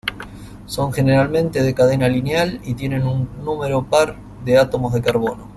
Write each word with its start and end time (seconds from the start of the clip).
Son 0.65 0.91
generalmente 0.91 1.61
de 1.61 1.75
cadena 1.75 2.07
lineal 2.09 2.59
y 2.63 2.73
tienen 2.73 3.05
un 3.05 3.29
número 3.45 3.87
par 3.87 4.15
de 4.43 4.57
átomos 4.57 4.93
de 4.95 5.01
carbono. 5.03 5.47